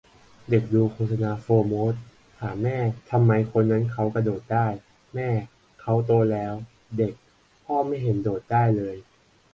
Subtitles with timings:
[0.49, 2.03] เด็กดูโฆษณาโฟร์โมสต์
[2.39, 2.77] ถามแม่
[3.11, 4.67] ทำไมคนนั้นเค้ากระโดดได้
[5.15, 5.29] แม่
[5.81, 6.53] :'เค้าโตแล้ว'
[6.97, 7.13] เด็ก
[7.63, 8.95] :'พ่อไม่เห็นโดดได้เลย'